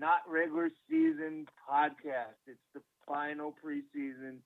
[0.00, 2.40] not regular season podcast.
[2.48, 4.40] It's the final preseason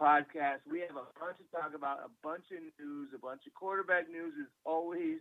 [0.00, 0.66] podcast.
[0.68, 4.10] We have a bunch to talk about, a bunch of news, a bunch of quarterback
[4.10, 5.18] news as always,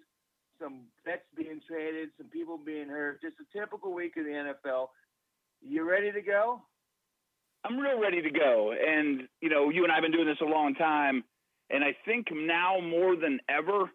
[0.59, 4.89] some bets being traded, some people being hurt, just a typical week of the NFL.
[5.61, 6.61] You ready to go?
[7.63, 8.73] I'm real ready to go.
[8.73, 11.23] And, you know, you and I have been doing this a long time.
[11.69, 13.91] And I think now more than ever,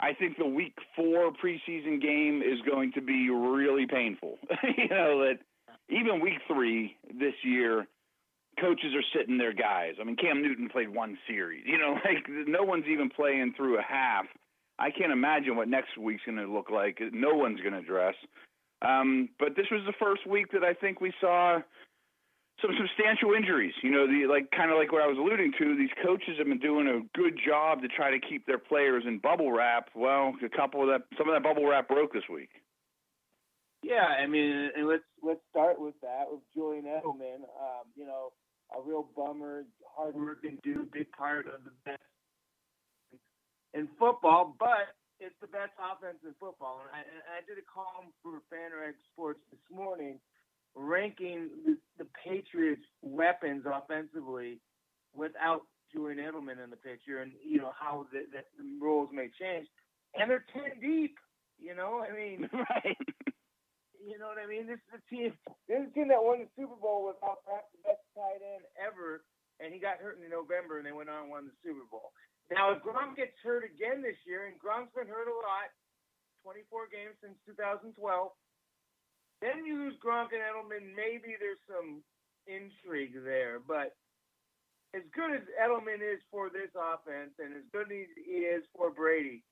[0.00, 4.38] I think the week four preseason game is going to be really painful.
[4.76, 5.38] you know, that
[5.88, 7.86] even week three this year,
[8.60, 9.94] coaches are sitting their guys.
[10.00, 11.64] I mean, Cam Newton played one series.
[11.66, 14.26] You know, like no one's even playing through a half.
[14.78, 16.98] I can't imagine what next week's going to look like.
[17.12, 18.14] No one's going to dress.
[18.82, 21.60] Um, but this was the first week that I think we saw
[22.62, 23.74] some substantial injuries.
[23.82, 25.76] You know, the like kind of like what I was alluding to.
[25.76, 29.18] These coaches have been doing a good job to try to keep their players in
[29.18, 29.90] bubble wrap.
[29.94, 32.50] Well, a couple of that, some of that bubble wrap broke this week.
[33.82, 37.44] Yeah, I mean, and let's let's start with that with Julian Edelman.
[37.60, 38.32] Um, you know,
[38.72, 42.00] a real bummer, hardworking dude, big part of the best
[43.74, 46.80] in football, but it's the best offense in football.
[46.88, 50.18] And I, and I did a column for FanRag Sports this morning
[50.76, 54.60] ranking the, the Patriots' weapons offensively
[55.16, 58.44] without Julian Edelman in the picture, and you know how the, the,
[58.78, 59.66] roles may change,
[60.14, 61.16] and they're ten deep.
[61.58, 63.00] You know, I mean, right?
[63.96, 64.68] You know what I mean?
[64.68, 65.32] This is a team.
[65.66, 68.68] This is a team that won the Super Bowl without perhaps the best tight end
[68.76, 69.24] ever,
[69.58, 72.12] and he got hurt in November, and they went on and won the Super Bowl.
[72.52, 75.72] Now, if Gronk gets hurt again this year, and Gronk's been hurt a lot,
[76.46, 77.90] 24 games since 2012
[79.40, 80.94] then you lose Gronk and Edelman.
[80.96, 82.02] Maybe there's some
[82.46, 83.94] intrigue there, but
[84.94, 88.90] as good as Edelman is for this offense, and as good as he is for
[88.90, 89.42] Brady,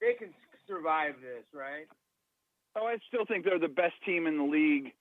[0.00, 0.30] they can
[0.68, 1.86] survive this, right?
[2.76, 4.92] Oh, I still think they're the best team in the league.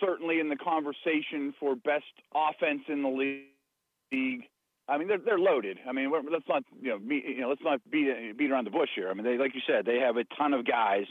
[0.00, 2.04] Certainly in the conversation for best
[2.34, 4.42] offense in the league.
[4.88, 5.78] I mean, they're they're loaded.
[5.88, 8.70] I mean, let's not you know, be, you know let's not beat beat around the
[8.70, 9.08] bush here.
[9.08, 11.06] I mean, they like you said, they have a ton of guys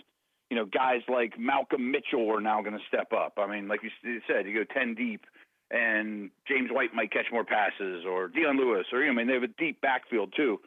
[0.50, 3.34] you know, guys like Malcolm Mitchell are now going to step up.
[3.38, 3.90] I mean, like you
[4.28, 5.26] said, you go 10 deep,
[5.72, 9.28] and James White might catch more passes, or Dion Lewis, or, you know, I mean,
[9.28, 10.60] they have a deep backfield, too.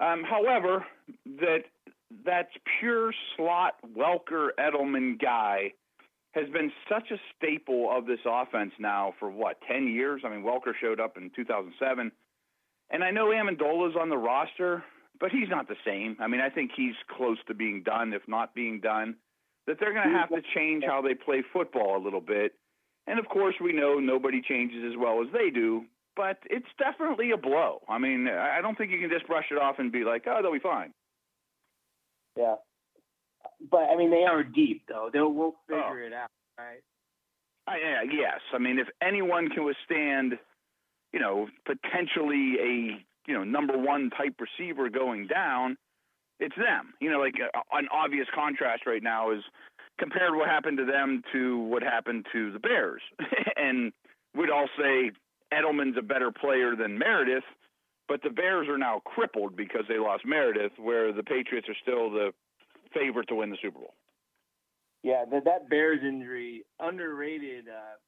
[0.00, 0.84] Um, however,
[1.40, 1.64] that
[2.24, 5.72] that's pure slot Welker Edelman guy
[6.32, 10.22] has been such a staple of this offense now for what, 10 years?
[10.24, 12.10] I mean, Welker showed up in 2007.
[12.90, 14.82] And I know Amendola's on the roster,
[15.22, 16.16] but he's not the same.
[16.18, 19.14] I mean, I think he's close to being done, if not being done.
[19.68, 22.54] That they're going to have to change how they play football a little bit.
[23.06, 25.84] And of course, we know nobody changes as well as they do,
[26.16, 27.82] but it's definitely a blow.
[27.88, 30.40] I mean, I don't think you can just brush it off and be like, oh,
[30.42, 30.92] they'll be fine.
[32.36, 32.56] Yeah.
[33.70, 35.08] But, I mean, they are deep, though.
[35.12, 36.06] They'll we'll figure oh.
[36.06, 36.82] it out, right?
[37.68, 38.40] Uh, yeah, yes.
[38.52, 40.36] I mean, if anyone can withstand,
[41.12, 45.76] you know, potentially a you know number one type receiver going down,
[46.40, 46.94] it's them.
[47.00, 49.42] You know, like uh, an obvious contrast right now is
[49.98, 53.02] compared what happened to them to what happened to the Bears,
[53.56, 53.92] and
[54.34, 55.10] we'd all say
[55.52, 57.44] Edelman's a better player than Meredith,
[58.08, 62.10] but the Bears are now crippled because they lost Meredith, where the Patriots are still
[62.10, 62.32] the
[62.94, 63.94] favorite to win the Super Bowl.
[65.02, 67.98] Yeah, that that Bears injury underrated uh,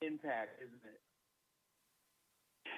[0.00, 1.00] impact, isn't it?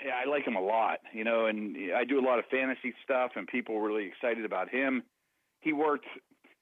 [0.04, 2.94] Yeah, I like him a lot, you know, and I do a lot of fantasy
[3.04, 5.02] stuff, and people were really excited about him.
[5.60, 6.06] He worked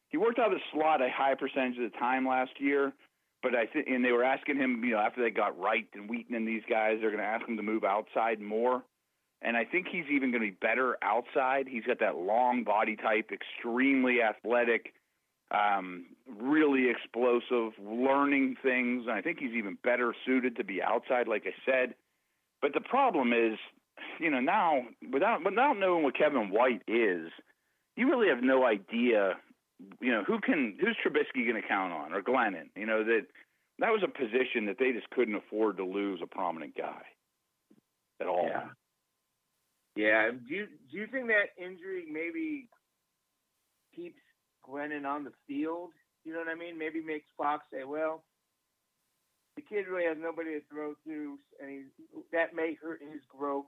[0.09, 2.93] he worked out of the slot a high percentage of the time last year,
[3.43, 6.09] but I think and they were asking him, you know, after they got Wright and
[6.09, 8.83] Wheaton and these guys, they're going to ask him to move outside more.
[9.43, 11.67] And I think he's even going to be better outside.
[11.69, 14.95] He's got that long body type, extremely athletic,
[15.51, 16.07] um,
[16.41, 19.05] really explosive, learning things.
[19.07, 21.95] And I think he's even better suited to be outside, like I said.
[22.65, 23.59] But the problem is,
[24.19, 27.29] you know, now without without knowing what Kevin White is,
[27.95, 29.35] you really have no idea,
[30.01, 32.71] you know, who can who's Trubisky going to count on or Glennon.
[32.75, 33.27] You know that
[33.81, 37.03] that was a position that they just couldn't afford to lose a prominent guy
[38.19, 38.49] at all.
[38.49, 38.69] Yeah.
[39.95, 40.31] Yeah.
[40.31, 42.71] Do you do you think that injury maybe
[43.95, 44.23] keeps
[44.67, 45.91] Glennon on the field?
[46.25, 46.79] You know what I mean?
[46.79, 48.23] Maybe makes Fox say, well,
[49.57, 51.85] the kid really has nobody to throw to, and
[52.33, 53.67] that may hurt his growth.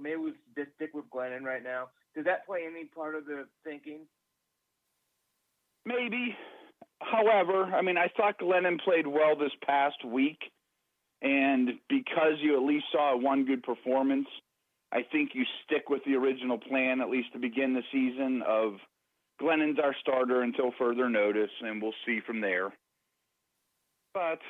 [0.00, 1.88] Maybe we just stick with Glennon right now.
[2.14, 4.00] Does that play any part of the thinking?
[5.84, 6.36] Maybe.
[7.00, 10.38] However, I mean, I thought Glennon played well this past week,
[11.22, 14.26] and because you at least saw one good performance,
[14.92, 18.74] I think you stick with the original plan, at least to begin the season, of
[19.40, 22.72] Glennon's our starter until further notice, and we'll see from there.
[24.14, 24.40] But,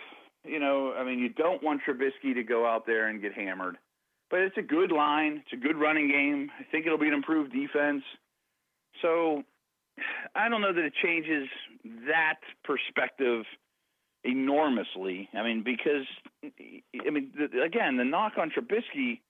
[0.44, 3.76] you know, I mean, you don't want Trubisky to go out there and get hammered.
[4.30, 5.42] But it's a good line.
[5.44, 6.50] It's a good running game.
[6.58, 8.02] I think it'll be an improved defense.
[9.00, 9.42] So
[10.34, 11.48] I don't know that it changes
[12.06, 13.44] that perspective
[14.24, 15.28] enormously.
[15.34, 16.06] I mean, because,
[16.44, 19.20] I mean, the, again, the knock on Trubisky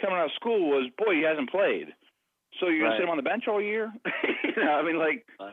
[0.00, 1.88] coming out of school was, boy, he hasn't played.
[2.60, 2.90] So you're right.
[2.90, 3.92] gonna sit him on the bench all year?
[4.44, 5.50] you know, I mean, like uh,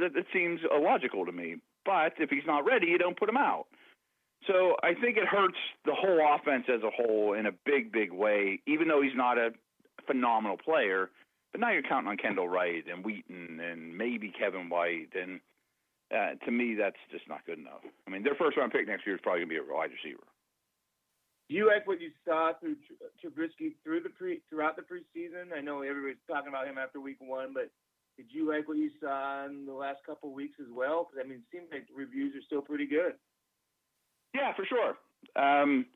[0.00, 1.56] that, that seems illogical to me.
[1.84, 3.66] But if he's not ready, you don't put him out.
[4.46, 8.12] So I think it hurts the whole offense as a whole in a big, big
[8.12, 8.60] way.
[8.66, 9.50] Even though he's not a
[10.06, 11.10] phenomenal player,
[11.52, 15.40] but now you're counting on Kendall Wright and Wheaton and maybe Kevin White, and
[16.10, 17.80] uh, to me, that's just not good enough.
[18.06, 20.26] I mean, their first round pick next year is probably gonna be a wide receiver.
[21.48, 22.76] Do you like what you saw through
[23.22, 25.56] Trubisky through the pre throughout the preseason?
[25.56, 27.70] I know everybody's talking about him after week one, but
[28.16, 31.08] did you like what you saw in the last couple weeks as well?
[31.08, 33.14] Because I mean, it seems like reviews are still pretty good.
[34.34, 34.96] Yeah, for sure.
[35.42, 35.86] Um,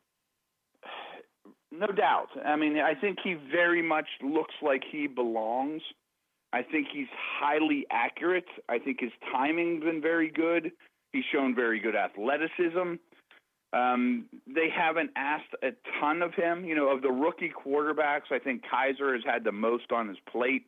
[1.70, 2.28] no doubt.
[2.44, 5.82] I mean, I think he very much looks like he belongs.
[6.52, 7.08] I think he's
[7.40, 8.46] highly accurate.
[8.68, 10.72] I think his timing's been very good.
[11.12, 12.94] He's shown very good athleticism.
[13.74, 15.70] Um, they haven't asked a
[16.00, 16.64] ton of him.
[16.64, 20.16] You know, of the rookie quarterbacks, I think Kizer has had the most on his
[20.30, 20.64] plate.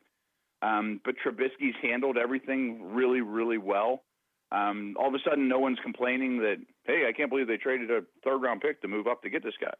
[0.62, 4.02] Um, but Trubisky's handled everything really, really well.
[4.52, 7.90] Um, all of a sudden, no one's complaining that, hey, I can't believe they traded
[7.90, 9.72] a third round pick to move up to get this guy.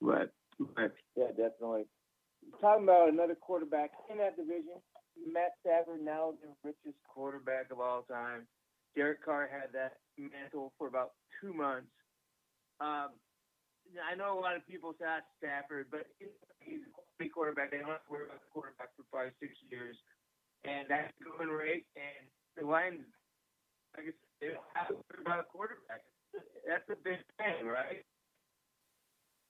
[0.00, 0.28] Right.
[0.76, 0.90] Right.
[1.16, 1.86] Yeah, definitely.
[2.60, 4.78] Talking about another quarterback in that division,
[5.32, 8.46] Matt Stafford, now the richest quarterback of all time.
[8.94, 11.90] Derek Carr had that mantle for about two months.
[12.80, 13.10] Um,
[13.98, 15.06] I know a lot of people say
[15.38, 16.06] Stafford, but
[16.60, 16.84] he's
[17.16, 17.70] quality quarterback.
[17.70, 19.96] They don't have to worry about the quarterback for five, six years,
[20.64, 21.86] and that's going rate.
[21.96, 22.26] And
[22.58, 23.06] the Lions,
[23.98, 26.02] I guess, they don't have to worry about a quarterback.
[26.66, 28.02] That's a big thing, right?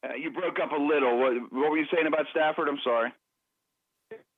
[0.05, 1.17] Uh, you broke up a little.
[1.19, 2.69] What, what were you saying about Stafford?
[2.69, 3.13] I'm sorry.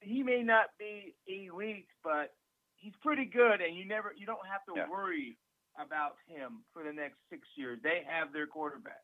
[0.01, 2.31] He may not be elite, but
[2.77, 4.87] he's pretty good, and you never, you don't have to yeah.
[4.89, 5.37] worry
[5.75, 7.81] about him for the next six years.
[7.83, 9.03] They have their quarterback.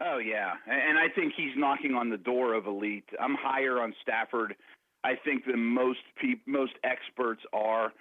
[0.00, 3.08] Oh yeah, and I think he's knocking on the door of elite.
[3.18, 4.54] I'm higher on Stafford.
[5.04, 7.92] I think than most pe- most experts are.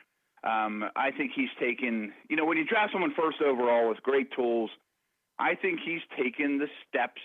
[0.43, 2.11] Um, I think he's taken.
[2.29, 4.69] You know, when you draft someone first overall with great tools,
[5.39, 7.21] I think he's taken the steps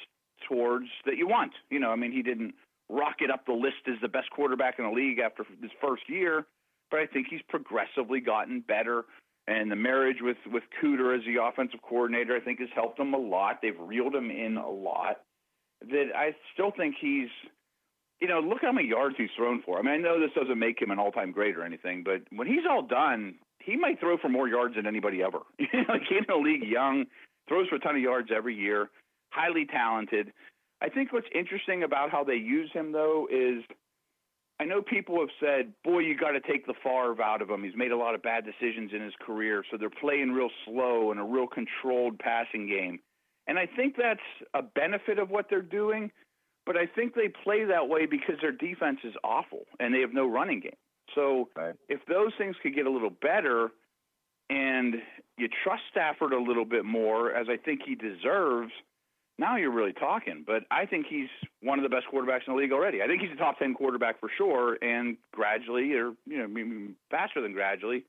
[0.48, 1.52] towards that you want.
[1.70, 2.54] You know, I mean, he didn't
[2.88, 6.46] rocket up the list as the best quarterback in the league after his first year,
[6.90, 9.04] but I think he's progressively gotten better
[9.50, 13.14] and the marriage with with Cooter as the offensive coordinator, I think, has helped him
[13.14, 13.58] a lot.
[13.60, 15.16] They've reeled him in a lot.
[15.90, 17.28] That I still think he's,
[18.20, 19.78] you know, look how many yards he's thrown for.
[19.78, 22.46] I mean, I know this doesn't make him an all-time great or anything, but when
[22.46, 25.40] he's all done, he might throw for more yards than anybody ever.
[25.58, 27.06] like in the league, young,
[27.48, 28.90] throws for a ton of yards every year,
[29.30, 30.32] highly talented.
[30.82, 33.64] I think what's interesting about how they use him though is
[34.60, 37.64] I know people have said, boy, you got to take the Favre out of him.
[37.64, 41.10] He's made a lot of bad decisions in his career, so they're playing real slow
[41.10, 43.00] and a real controlled passing game.
[43.46, 44.20] And I think that's
[44.52, 46.10] a benefit of what they're doing,
[46.66, 50.12] but I think they play that way because their defense is awful and they have
[50.12, 50.76] no running game.
[51.14, 51.74] So right.
[51.88, 53.70] if those things could get a little better
[54.50, 54.96] and
[55.38, 58.72] you trust Stafford a little bit more, as I think he deserves–
[59.38, 60.44] now you're really talking.
[60.46, 61.28] But I think he's
[61.62, 63.02] one of the best quarterbacks in the league already.
[63.02, 67.40] I think he's a top ten quarterback for sure, and gradually, or you know, faster
[67.40, 68.04] than gradually,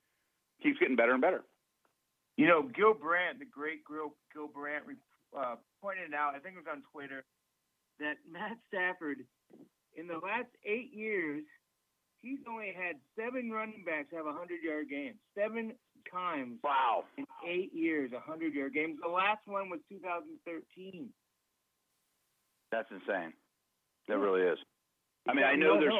[0.62, 1.44] keeps getting better and better.
[2.38, 4.86] You know, Gil Brandt, the great Gil, Gil Brandt,
[5.38, 6.36] uh, pointed out.
[6.36, 7.24] I think it was on Twitter
[8.00, 9.20] that Matt Stafford,
[9.96, 11.44] in the last eight years,
[12.22, 15.14] he's only had seven running backs have a hundred yard game.
[15.38, 15.74] Seven
[16.12, 16.60] times.
[16.64, 17.04] Wow.
[17.18, 19.00] In eight years, a hundred yard games.
[19.04, 21.10] The last one was 2013.
[22.72, 23.34] That's insane.
[24.08, 24.58] That really is.
[25.28, 25.94] I mean, I know there's,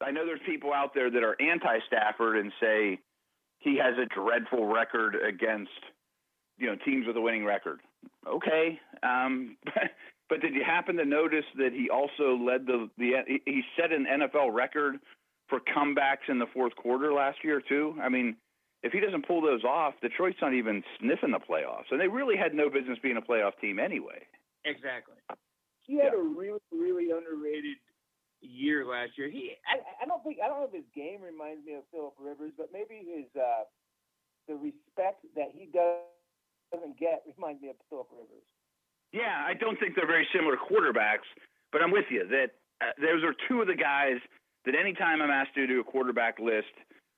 [0.00, 2.98] I know there's people out there that are anti-Stafford and say
[3.58, 5.70] he has a dreadful record against,
[6.58, 7.80] you know, teams with a winning record.
[8.26, 9.90] Okay, um, but,
[10.28, 13.12] but did you happen to notice that he also led the the
[13.46, 14.96] he set an NFL record
[15.48, 17.96] for comebacks in the fourth quarter last year too?
[18.02, 18.36] I mean,
[18.86, 22.36] if he doesn't pull those off, Detroit's not even sniffing the playoffs, and they really
[22.36, 24.22] had no business being a playoff team anyway.
[24.64, 25.18] Exactly.
[25.82, 26.18] He had yeah.
[26.18, 27.78] a really, really underrated
[28.40, 29.28] year last year.
[29.28, 32.14] He, I, I don't think, I don't know if his game reminds me of Philip
[32.18, 33.66] Rivers, but maybe his, uh,
[34.46, 36.06] the respect that he does,
[36.74, 38.46] doesn't get reminds me of Philip Rivers.
[39.12, 41.26] Yeah, I don't think they're very similar quarterbacks,
[41.70, 44.18] but I'm with you that uh, those are two of the guys
[44.66, 46.74] that anytime I'm asked to do a quarterback list,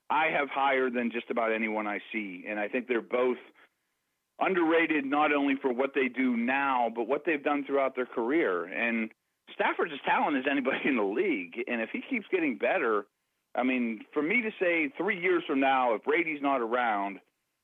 [0.09, 3.37] I have higher than just about anyone I see, and I think they're both
[4.39, 8.65] underrated not only for what they do now, but what they've done throughout their career.
[8.65, 9.11] And
[9.53, 13.05] Stafford's as talented as anybody in the league, and if he keeps getting better,
[13.55, 17.19] I mean, for me to say three years from now, if Brady's not around,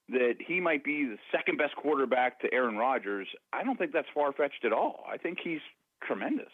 [0.09, 4.07] that he might be the second best quarterback to Aaron Rodgers, I don't think that's
[4.13, 5.03] far fetched at all.
[5.11, 5.61] I think he's
[6.03, 6.51] tremendous.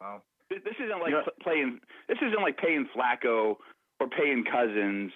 [0.00, 0.22] Wow.
[0.50, 1.12] This isn't like
[1.42, 1.80] playing.
[2.08, 3.56] This isn't like paying Flacco
[4.00, 5.12] or paying Cousins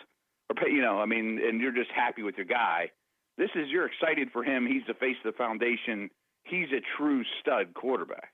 [0.51, 0.71] or pay.
[0.71, 2.91] You know, I mean, and you're just happy with your guy.
[3.39, 4.67] This is you're excited for him.
[4.67, 6.11] He's the face of the foundation.
[6.45, 8.33] He's a true stud quarterback.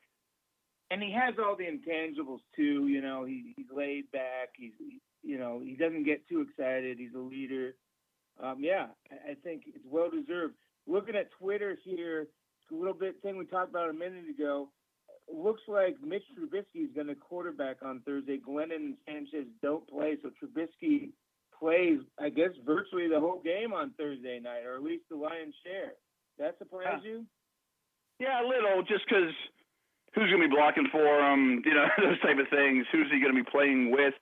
[0.90, 2.88] And he has all the intangibles too.
[2.88, 4.50] You know, he, he's laid back.
[4.56, 4.72] He's,
[5.22, 6.98] you know, he doesn't get too excited.
[6.98, 7.74] He's a leader.
[8.42, 10.54] Um, yeah, I, I think it's well deserved.
[10.86, 12.28] Looking at Twitter here,
[12.70, 14.68] a little bit thing we talked about a minute ago.
[15.32, 18.38] Looks like Mitch Trubisky is going to quarterback on Thursday.
[18.38, 21.10] Glennon and Sanchez don't play, so Trubisky
[21.58, 25.54] plays, I guess, virtually the whole game on Thursday night, or at least the lion's
[25.64, 25.92] share.
[26.38, 27.10] That surprise yeah.
[27.10, 27.26] you?
[28.20, 29.34] Yeah, a little, just because
[30.14, 32.86] who's going to be blocking for him, you know, those type of things.
[32.92, 34.14] Who's he going to be playing with?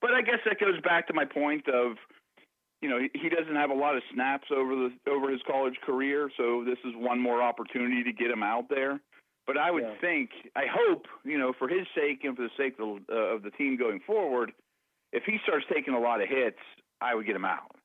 [0.00, 1.96] But I guess that goes back to my point of,
[2.82, 6.30] you know, he doesn't have a lot of snaps over the over his college career,
[6.36, 9.00] so this is one more opportunity to get him out there.
[9.46, 9.94] But I would yeah.
[10.00, 13.34] think, I hope, you know, for his sake and for the sake of the, uh,
[13.34, 14.52] of the team going forward,
[15.12, 16.58] if he starts taking a lot of hits,
[17.00, 17.76] I would get him out.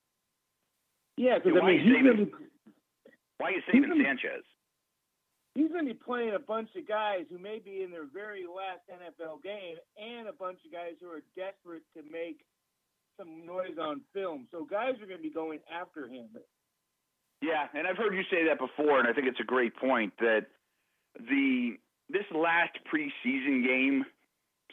[1.17, 2.31] Yeah, because I mean, he's saving, be,
[3.37, 4.43] why are you saving gonna, Sanchez?
[5.53, 8.45] He's going to be playing a bunch of guys who may be in their very
[8.47, 12.45] last NFL game, and a bunch of guys who are desperate to make
[13.19, 14.47] some noise on film.
[14.49, 16.29] So guys are going to be going after him.
[17.41, 20.13] Yeah, and I've heard you say that before, and I think it's a great point
[20.19, 20.47] that
[21.17, 21.77] the
[22.09, 24.05] this last preseason game,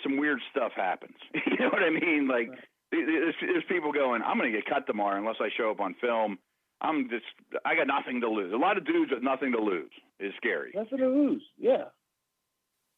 [0.02, 1.16] some weird stuff happens.
[1.34, 2.28] you know what I mean?
[2.28, 2.58] Like right.
[2.90, 5.94] there's, there's people going, I'm going to get cut tomorrow unless I show up on
[6.00, 6.38] film.
[6.80, 7.24] I'm just
[7.64, 8.52] I got nothing to lose.
[8.52, 9.90] A lot of dudes with nothing to lose
[10.20, 10.72] is scary.
[10.74, 11.42] Nothing to lose.
[11.58, 11.88] Yeah.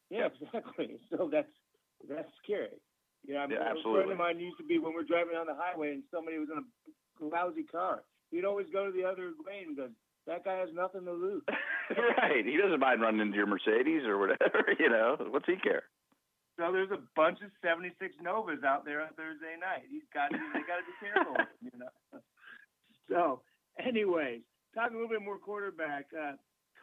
[0.09, 0.97] Yeah, exactly.
[1.09, 1.51] So that's
[2.09, 2.79] that's scary.
[3.27, 3.91] You know, I mean, yeah, absolutely.
[3.91, 6.39] a friend of mine used to be when we're driving on the highway and somebody
[6.39, 8.03] was in a lousy car.
[8.31, 9.91] He'd always go to the other lane because
[10.29, 11.43] that guy has nothing to lose.
[12.21, 12.45] right.
[12.45, 14.63] He doesn't mind running into your Mercedes or whatever.
[14.79, 15.83] You know, what's he care?
[16.55, 19.83] So there's a bunch of '76 Novas out there on Thursday night.
[19.89, 20.31] He's got.
[20.31, 21.35] They got to be careful.
[21.61, 22.21] you know.
[23.09, 23.41] So
[23.79, 24.41] Anyways,
[24.75, 26.07] talking a little bit more quarterback.
[26.11, 26.33] Uh,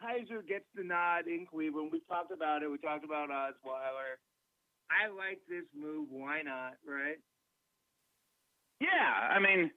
[0.01, 1.89] Kizer gets the nod in Cleveland.
[1.91, 2.71] We talked about it.
[2.71, 4.17] We talked about Osweiler.
[4.89, 6.07] I like this move.
[6.09, 6.77] Why not?
[6.87, 7.17] Right?
[8.79, 9.29] Yeah.
[9.29, 9.71] I mean,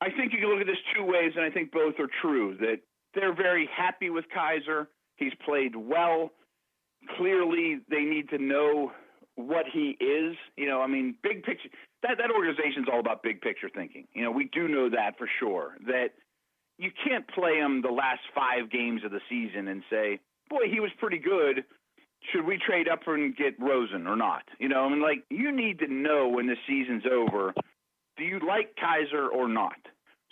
[0.00, 2.56] I think you can look at this two ways, and I think both are true.
[2.60, 2.80] That
[3.14, 4.86] they're very happy with Kizer.
[5.16, 6.32] He's played well.
[7.16, 8.92] Clearly, they need to know
[9.36, 10.36] what he is.
[10.56, 11.68] You know, I mean, big picture.
[12.02, 14.06] That that organization's all about big picture thinking.
[14.14, 15.76] You know, we do know that for sure.
[15.86, 16.08] That
[16.78, 20.80] you can't play him the last five games of the season and say, boy, he
[20.80, 21.64] was pretty good.
[22.32, 24.42] Should we trade up and get Rosen or not?
[24.58, 27.54] You know, I mean, like you need to know when the season's over,
[28.16, 29.76] do you like Kizer or not?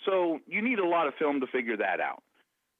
[0.05, 2.23] So you need a lot of film to figure that out.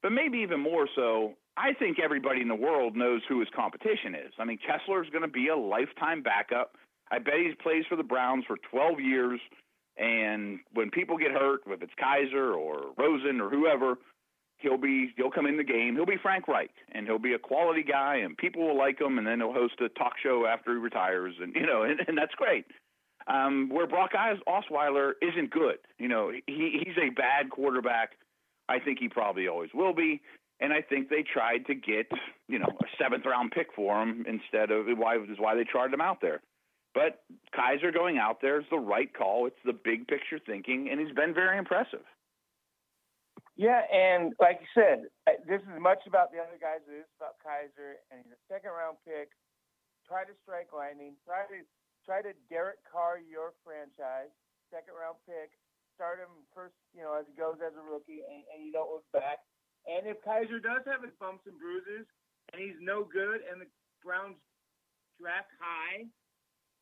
[0.02, 4.14] But maybe even more so, I think everybody in the world knows who his competition
[4.14, 4.32] is.
[4.38, 6.76] I mean, Kessler is going to be a lifetime backup.
[7.10, 9.40] I bet he plays for the Browns for 12 years.
[9.96, 13.96] And when people get hurt, if it's Kizer or Rosen or whoever,
[14.58, 15.94] he'll be he'll come in the game.
[15.94, 19.16] He'll be Frank Reich, and he'll be a quality guy, and people will like him.
[19.16, 22.18] And then he'll host a talk show after he retires, and you know, and, and
[22.18, 22.66] that's great.
[23.28, 28.10] Um, where Brock Osweiler isn't good, you know, he he's a bad quarterback.
[28.68, 30.20] I think he probably always will be.
[30.60, 32.10] And I think they tried to get,
[32.48, 35.92] you know, a seventh round pick for him instead of why is why they tried
[35.92, 36.40] him out there.
[36.94, 37.20] But
[37.52, 39.46] Kizer going out there is the right call.
[39.46, 42.06] It's the big picture thinking, and he's been very impressive.
[43.56, 45.12] Yeah, and like you said,
[45.48, 46.80] this is much about the other guys.
[46.88, 49.28] It is about Kizer, and he's a second round pick.
[50.08, 51.20] Try to strike lightning.
[51.28, 51.64] Try to
[52.06, 54.30] try to Derek Carr your franchise.
[54.70, 55.58] Second round pick.
[55.98, 58.92] Start him first, you know, as he goes as a rookie, and, and you don't
[58.92, 59.42] look back.
[59.88, 62.06] And if Kizer does have his bumps and bruises,
[62.52, 63.68] and he's no good, and the
[64.04, 64.36] Browns
[65.18, 66.04] draft high,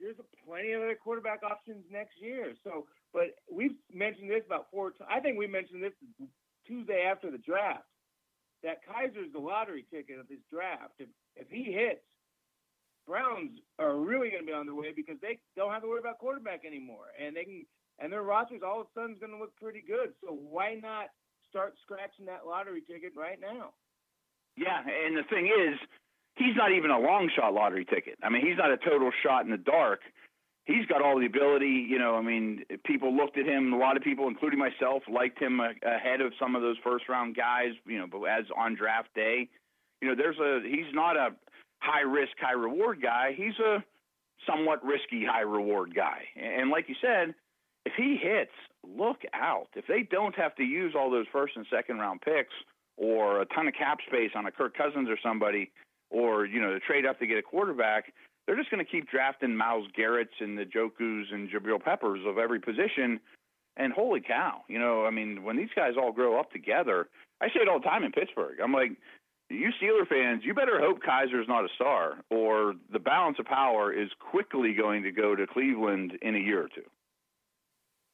[0.02, 2.52] there's plenty of other quarterback options next year.
[2.66, 5.08] So, but we've mentioned this about four times.
[5.08, 5.94] I think we mentioned this
[6.66, 7.86] Tuesday after the draft
[8.66, 10.98] that Kizer's the lottery ticket of this draft.
[10.98, 12.02] If if he hits,
[13.06, 16.00] Browns are really going to be on their way because they don't have to worry
[16.00, 17.66] about quarterback anymore, and they can
[17.98, 20.14] and their rosters all of a sudden is going to look pretty good.
[20.24, 21.10] So why not
[21.48, 23.70] start scratching that lottery ticket right now?
[24.56, 25.78] Yeah, and the thing is,
[26.36, 28.18] he's not even a long shot lottery ticket.
[28.22, 30.00] I mean, he's not a total shot in the dark.
[30.64, 31.86] He's got all the ability.
[31.88, 33.72] You know, I mean, people looked at him.
[33.72, 37.08] A lot of people, including myself, liked him uh, ahead of some of those first
[37.08, 37.72] round guys.
[37.86, 39.48] You know, but as on draft day,
[40.00, 41.34] you know, there's a he's not a
[41.84, 43.34] high risk, high reward guy.
[43.36, 43.84] He's a
[44.46, 46.22] somewhat risky, high reward guy.
[46.36, 47.34] And like you said,
[47.84, 49.68] if he hits, look out.
[49.74, 52.54] If they don't have to use all those first and second round picks
[52.96, 55.70] or a ton of cap space on a Kirk Cousins or somebody,
[56.10, 58.12] or you know, to trade up to get a quarterback,
[58.46, 62.38] they're just going to keep drafting Myles Garrett's and the Njokus and Jabrill Peppers of
[62.38, 63.20] every position.
[63.76, 67.08] And holy cow, you know, I mean, when these guys all grow up together,
[67.40, 68.60] I say it all the time in Pittsburgh.
[68.62, 68.92] I'm like,
[69.50, 73.92] you Steeler fans, you better hope Kizer's not a star, or the balance of power
[73.92, 76.88] is quickly going to go to Cleveland in a year or two.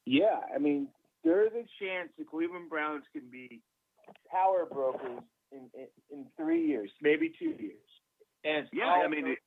[0.05, 0.87] Yeah, I mean,
[1.23, 3.61] there's a chance the Cleveland Browns can be
[4.29, 5.21] power brokers
[5.51, 7.77] in, in, in three years, maybe two years.
[8.43, 9.37] And yeah, I mean, it,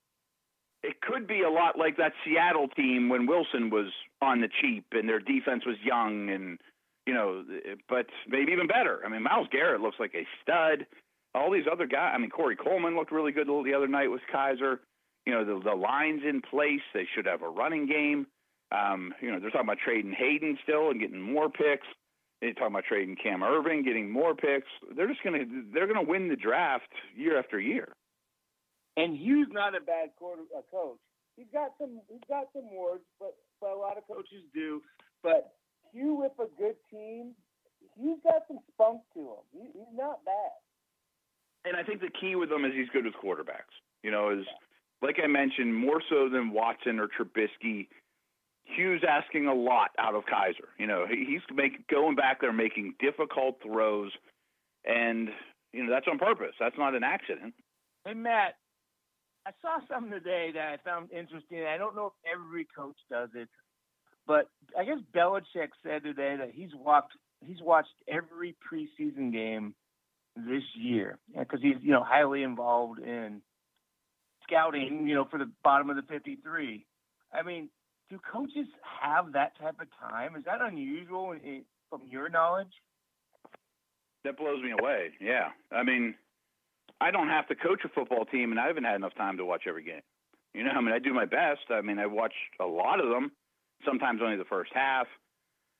[0.83, 4.85] it could be a lot like that Seattle team when Wilson was on the cheap
[4.93, 6.59] and their defense was young and
[7.07, 7.45] you know,
[7.89, 9.01] but maybe even better.
[9.05, 10.87] I mean, Myles Garrett looks like a stud
[11.35, 12.13] all these other guys.
[12.15, 14.79] I mean, Corey Coleman looked really good the other night with Kizer.
[15.27, 16.83] You know, the, the line's in place.
[16.93, 18.27] They should have a running game.
[18.73, 21.87] Um, you know, they're talking about trading Haden still and getting more picks.
[22.41, 24.69] They're talking about trading Cam Erving, getting more picks.
[24.97, 27.89] They're just gonna they're gonna win the draft year after year.
[28.97, 30.99] And Hue's not a bad quarter, a coach.
[31.37, 34.83] He's got some he's got some words, but but a lot of coaches do.
[35.23, 35.55] But
[35.93, 37.33] Hugh with a good team,
[37.97, 39.45] he's got some spunk to him.
[39.53, 40.59] He, he's not bad
[41.65, 43.73] and I think the key with him is he's good with quarterbacks.
[44.03, 44.47] You know, is
[45.03, 47.89] like I mentioned, more so than Watson or Trubisky.
[48.65, 50.73] Hue's asking a lot out of Kizer.
[50.79, 54.11] You know, he's make, going back there making difficult throws,
[54.85, 55.29] and
[55.73, 56.55] you know that's on purpose.
[56.59, 57.55] That's not an accident.
[58.07, 58.55] Hey Matt,
[59.47, 61.65] I saw something today that I found interesting.
[61.67, 63.49] I don't know if every coach does it,
[64.27, 67.13] but I guess Belichick said today that he's walked
[67.47, 69.75] he's watched every preseason game
[70.37, 71.19] this year.
[71.37, 73.41] Because he's you know highly involved in
[74.45, 76.85] scouting you know for the bottom of the 53
[77.33, 77.69] i mean
[78.11, 78.67] do coaches
[79.01, 80.37] have that type of time?
[80.37, 82.73] Is that unusual in, from your knowledge?
[84.25, 85.49] That blows me away yeah.
[85.73, 86.15] I mean
[87.01, 89.45] i don't have to coach a football team and i haven't had enough time to
[89.45, 90.03] watch every game.
[90.53, 91.71] You know i mean i do my best.
[91.71, 93.33] I mean i watch a lot of them
[93.85, 95.07] sometimes only the first half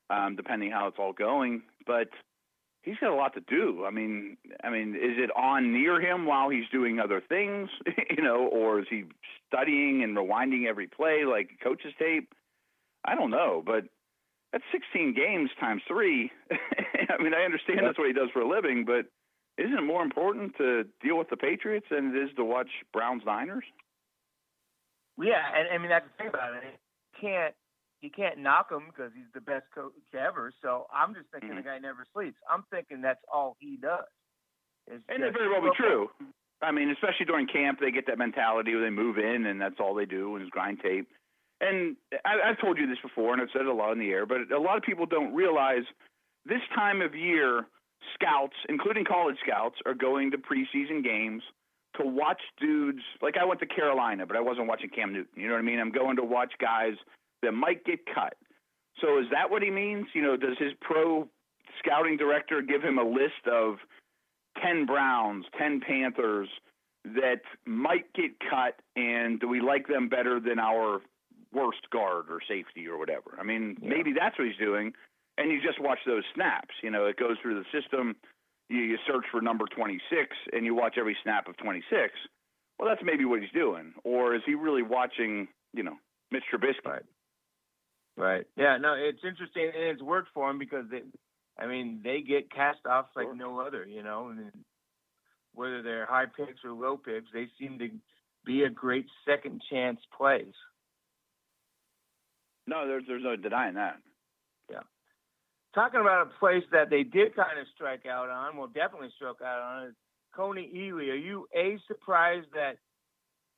[0.09, 2.09] um, depending how it's all going but
[2.85, 3.83] he's got a lot to do.
[3.85, 7.69] I mean, I mean, is it on near him while he's doing other things,
[8.15, 9.03] you know, or is he
[9.47, 12.33] studying and rewinding every play like coach's tape?
[13.03, 13.85] I don't know, but
[14.51, 16.31] that's 16 games times three.
[16.51, 19.05] I mean, I understand that's what he does for a living, but
[19.57, 23.23] isn't it more important to deal with the Patriots than it is to watch Browns
[23.25, 23.65] Niners?
[25.17, 26.63] Yeah, and I mean that's the thing about it.
[26.65, 27.55] You can't
[28.05, 30.53] you can't knock him because he's the best coach ever.
[30.61, 31.57] So I'm just thinking mm-hmm.
[31.57, 32.37] the guy never sleeps.
[32.45, 34.05] I'm thinking that's all he does.
[34.87, 36.09] and it very well be true.
[36.61, 39.79] I mean, especially during camp, they get that mentality where they move in and that's
[39.79, 41.09] all they do is grind tape.
[41.59, 44.11] And I, I've told you this before, and I've said it a lot in the
[44.11, 45.83] air, but a lot of people don't realize
[46.45, 47.65] this time of year,
[48.13, 51.41] scouts, including college scouts, are going to preseason games
[51.97, 53.01] to watch dudes.
[53.21, 55.41] Like I went to Carolina, but I wasn't watching Cam Newton.
[55.41, 55.79] You know what I mean?
[55.79, 56.93] I'm going to watch guys
[57.41, 58.35] that might get cut.
[59.01, 60.07] So is that what he means?
[60.13, 61.27] You know, does his pro
[61.79, 63.75] scouting director give him a list of
[64.63, 66.47] 10 Browns, 10 Panthers
[67.03, 71.01] that might get cut and do we like them better than our
[71.53, 73.37] worst guard or safety or whatever?
[73.39, 73.89] I mean, yeah.
[73.89, 74.93] maybe that's what he's doing
[75.37, 76.73] and you just watch those snaps.
[76.81, 78.15] You know, it goes through the system.
[78.69, 80.01] You, you search for number 26
[80.53, 82.13] and you watch every snap of 26.
[82.79, 83.93] Well, that's maybe what he's doing.
[84.03, 85.95] Or is he really watching, you know,
[86.31, 86.85] Mitch Trubisky?
[86.85, 87.03] Right.
[88.17, 88.45] Right.
[88.55, 88.77] Yeah.
[88.77, 91.01] No, it's interesting, and it's worked for them because they,
[91.59, 93.35] I mean, they get cast offs like sure.
[93.35, 93.85] no other.
[93.85, 94.51] You know, and
[95.53, 97.89] whether they're high picks or low picks, they seem to
[98.45, 100.53] be a great second chance plays.
[102.67, 103.97] No, there's there's no denying that.
[104.71, 104.79] Yeah.
[105.73, 109.41] Talking about a place that they did kind of strike out on, well, definitely struck
[109.41, 109.95] out on is
[110.35, 111.11] Kony Ealy.
[111.11, 112.77] Are you a surprised that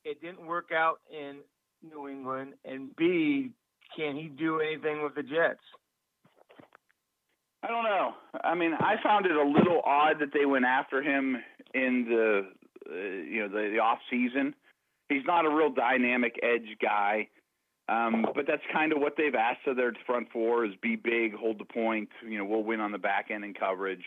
[0.03, 1.37] it didn't work out in
[1.83, 3.51] New England, and B
[3.95, 5.61] can he do anything with the Jets?
[7.63, 8.13] I don't know.
[8.43, 11.37] I mean, I found it a little odd that they went after him
[11.73, 12.47] in the
[12.89, 14.53] uh, you know the, the off season.
[15.09, 17.27] He's not a real dynamic edge guy,
[17.89, 21.33] um, but that's kind of what they've asked of their front four: is be big,
[21.33, 22.09] hold the point.
[22.27, 24.03] You know, we'll win on the back end in coverage.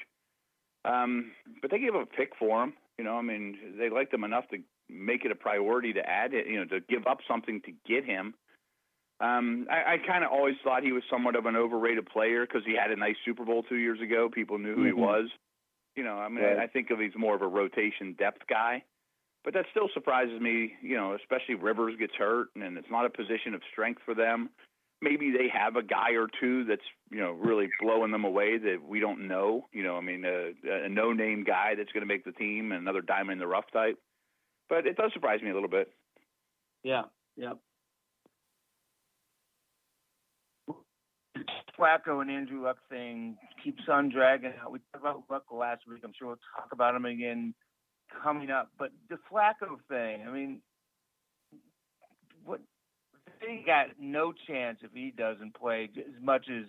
[0.84, 2.74] Um, but they gave up a pick for him.
[2.98, 6.34] You know, I mean, they liked him enough to make it a priority to add
[6.34, 8.34] it, you know, to give up something to get him.
[9.20, 12.62] Um, I, I kind of always thought he was somewhat of an overrated player because
[12.64, 14.30] he had a nice Super Bowl two years ago.
[14.32, 14.86] People knew who mm-hmm.
[14.86, 15.28] he was.
[15.94, 16.58] You know, I mean, right.
[16.58, 18.82] I, I think of he's more of a rotation depth guy,
[19.44, 20.72] but that still surprises me.
[20.82, 24.48] You know, especially Rivers gets hurt, and it's not a position of strength for them.
[25.02, 26.80] Maybe they have a guy or two that's
[27.10, 29.66] you know really blowing them away that we don't know.
[29.72, 30.52] You know, I mean, a,
[30.84, 33.70] a no-name guy that's going to make the team, and another diamond in the rough
[33.72, 33.98] type.
[34.70, 35.92] But it does surprise me a little bit.
[36.82, 37.02] Yeah.
[37.36, 37.54] Yeah.
[41.80, 44.72] Flacco and Andrew Luck thing keeps on dragging out.
[44.72, 46.02] We talked about Luck last week.
[46.04, 47.54] I'm sure we'll talk about him again
[48.22, 48.70] coming up.
[48.78, 50.60] But the Flacco thing, I mean,
[52.44, 52.60] what
[53.40, 56.66] they got no chance if he doesn't play as much as.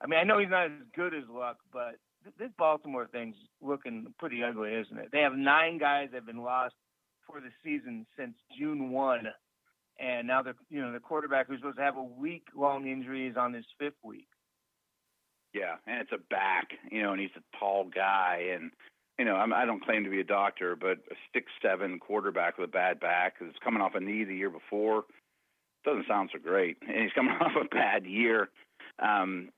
[0.00, 1.94] I mean, I know he's not as good as Luck, but
[2.36, 5.10] this Baltimore thing's looking pretty ugly, isn't it?
[5.12, 6.74] They have nine guys that have been lost
[7.24, 9.28] for the season since June one
[10.00, 13.26] and now the you know the quarterback who's supposed to have a week long injury
[13.26, 14.26] is on his fifth week.
[15.54, 18.70] Yeah, and it's a back, you know, and he's a tall guy, and
[19.18, 22.58] you know, I'm, I don't claim to be a doctor, but a six seven quarterback
[22.58, 25.04] with a bad back is coming off a knee the year before
[25.84, 28.48] doesn't sound so great, and he's coming off a bad year.
[28.98, 29.48] Um,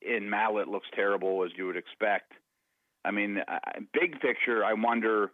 [0.00, 2.32] in Mallett looks terrible as you would expect.
[3.04, 3.38] I mean,
[3.92, 5.32] big picture, I wonder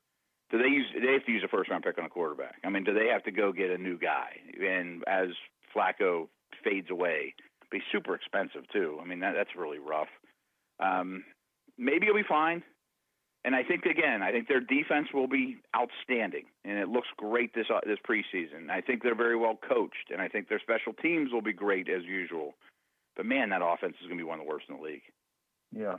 [0.51, 2.57] do they use they have to use a first round pick on a quarterback?
[2.65, 4.31] I mean, do they have to go get a new guy?
[4.61, 5.29] And as
[5.75, 6.29] Flacco
[6.65, 7.35] fades away,
[7.71, 8.99] be super expensive too.
[9.01, 10.09] I mean, that, that's really rough.
[10.81, 11.25] Um,
[11.77, 12.63] maybe it'll be fine.
[13.45, 17.55] And I think again, I think their defense will be outstanding, and it looks great
[17.55, 18.69] this uh, this preseason.
[18.69, 21.89] I think they're very well coached, and I think their special teams will be great
[21.89, 22.55] as usual.
[23.17, 25.03] But man, that offense is going to be one of the worst in the league.
[25.73, 25.97] Yeah,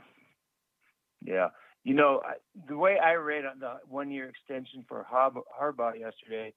[1.24, 1.48] yeah.
[1.82, 2.20] You know,
[2.68, 6.52] the way I read on the one year extension for Harbaugh yesterday,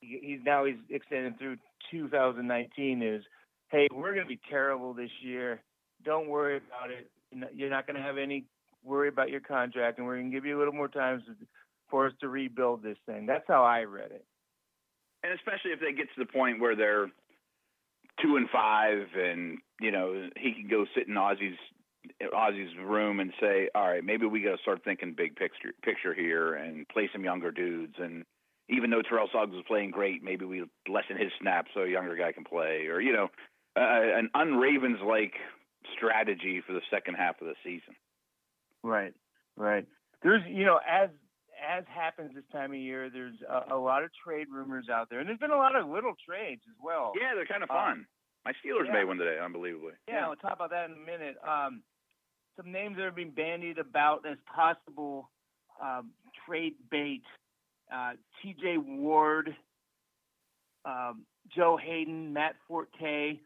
[0.00, 1.58] he's now he's extended through
[1.90, 3.02] 2019.
[3.02, 3.22] Is
[3.70, 5.60] hey, we're going to be terrible this year.
[6.04, 7.10] Don't worry about it.
[7.54, 8.44] You're not going to have any
[8.84, 11.22] worry about your contract, and we're going to give you a little more time
[11.90, 13.26] for us to rebuild this thing.
[13.26, 14.24] That's how I read it.
[15.22, 17.06] And especially if they get to the point where they're
[18.22, 21.56] two and five, and you know he can go sit in Ozzie's
[22.34, 26.14] Ozzie's room and say, all right, maybe we got to start thinking big picture picture
[26.14, 27.94] here and play some younger dudes.
[27.98, 28.24] And
[28.68, 32.16] even though Terrell Suggs was playing great, maybe we lessen his snaps so a younger
[32.16, 33.28] guy can play, or you know,
[33.76, 35.34] uh, an unravens like
[35.96, 37.94] strategy for the second half of the season.
[38.82, 39.14] Right,
[39.56, 39.86] right.
[40.22, 41.10] There's, you know, as
[41.64, 45.20] as happens this time of year, there's a, a lot of trade rumors out there,
[45.20, 47.12] and there's been a lot of little trades as well.
[47.18, 47.92] Yeah, they're kind of fun.
[47.92, 48.06] Um,
[48.44, 48.92] My Steelers yeah.
[48.92, 49.92] made one today, unbelievably.
[50.06, 51.36] Yeah, yeah, we'll talk about that in a minute.
[51.46, 51.82] Um,
[52.56, 55.30] some names that are being bandied about as possible
[55.82, 56.10] um,
[56.46, 57.22] trade bait.
[57.92, 58.78] Uh, T.J.
[58.78, 59.54] Ward,
[60.84, 63.38] um, Joe Haden, Matt Forte.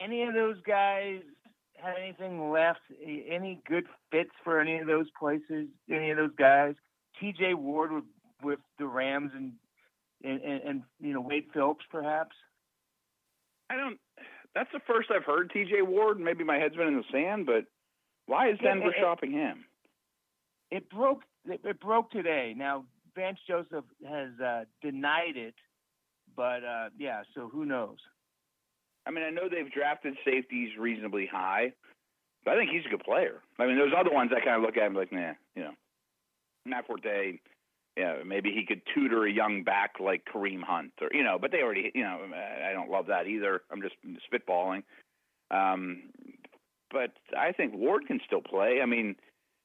[0.00, 1.20] Any of those guys
[1.82, 2.80] have anything left?
[3.04, 5.68] Any good fits for any of those places?
[5.90, 6.74] Any of those guys?
[7.20, 7.54] T.J.
[7.54, 8.04] Ward with
[8.42, 9.52] with the Rams and
[10.22, 12.34] and, and, you know Wade Phillips perhaps.
[13.70, 13.98] I don't
[14.54, 15.82] that's the first I've heard T.J.
[15.82, 16.18] Ward.
[16.18, 17.64] Maybe my head's been in the sand, but
[18.26, 19.64] why is Denver shopping him?
[20.70, 21.22] It broke.
[21.46, 22.54] It, it, broke today.
[22.56, 25.54] Now Vance Joseph has uh, denied it,
[26.34, 27.22] but uh, yeah.
[27.34, 27.98] So who knows?
[29.06, 31.72] I mean, I know they've drafted safeties reasonably high,
[32.44, 33.40] but I think he's a good player.
[33.58, 35.72] I mean, there's other ones I kind of look at him like, nah, you know,
[36.64, 37.38] Matt Forte
[37.96, 41.50] yeah, maybe he could tutor a young back like Kareem Hunt, or you know, but
[41.50, 43.62] they already, you know, I don't love that either.
[43.72, 43.94] I'm just
[44.30, 44.82] spitballing.
[45.50, 46.02] Um,
[46.90, 48.80] but I think Ward can still play.
[48.82, 49.16] I mean,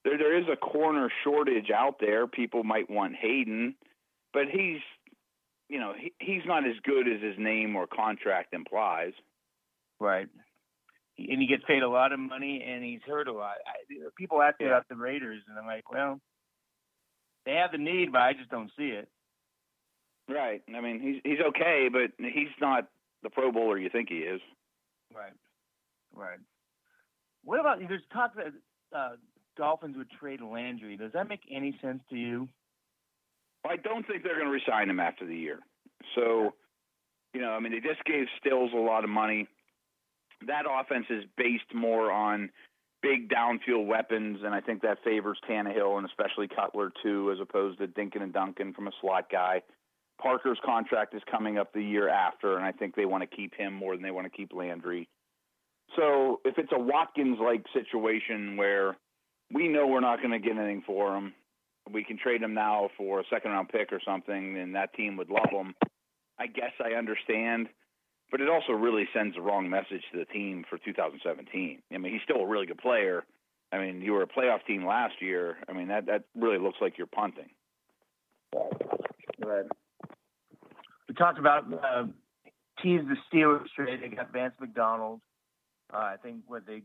[0.05, 2.25] there there is a corner shortage out there.
[2.25, 3.75] People might want Haden,
[4.33, 4.79] but he's,
[5.67, 9.11] you know, he, he's not as good as his name or contract implies.
[10.01, 10.27] Right.
[11.19, 13.55] And he gets paid a lot of money, and he's hurt a lot.
[13.67, 14.71] I, people ask me yeah.
[14.73, 16.19] about the Raiders, and I'm like, well,
[17.45, 19.07] they have the need, but I just don't see it.
[20.27, 20.61] Right.
[20.75, 22.87] I mean, he's he's okay, but he's not
[23.21, 24.41] the Pro Bowler you think he is.
[25.15, 25.33] Right.
[26.15, 26.39] Right.
[27.43, 28.53] What about there's talk that
[28.97, 29.15] uh,
[29.57, 30.97] Dolphins would trade Landry?
[30.97, 32.47] Does that make any sense to you?
[33.67, 35.59] I don't think they're going to resign him after the year.
[36.15, 36.55] So,
[37.33, 39.47] you know, I mean, they just gave Stills a lot of money.
[40.47, 42.49] That offense is based more on
[43.01, 47.79] big downfield weapons, and I think that favors Tannehill and especially Cutler too, as opposed
[47.79, 49.61] to Dinkin and Duncan from a slot guy.
[50.21, 53.55] Parker's contract is coming up the year after, and I think they want to keep
[53.55, 55.09] him more than they want to keep Landry.
[55.95, 58.97] So if it's a Watkins like situation where
[59.51, 61.33] we know we're not going to get anything for him,
[61.91, 65.17] we can trade him now for a second round pick or something, and that team
[65.17, 65.73] would love him.
[66.39, 67.67] I guess I understand,
[68.31, 71.81] but it also really sends the wrong message to the team for 2017.
[71.93, 73.25] I mean, he's still a really good player.
[73.73, 75.57] I mean, you were a playoff team last year.
[75.69, 77.49] I mean, that that really looks like you're punting.
[78.53, 79.65] Right.
[81.07, 82.05] We talked about uh,
[82.81, 83.99] teased the Steelers trade.
[84.01, 85.21] They got Vance McDonald.
[85.93, 86.83] Uh, I think what they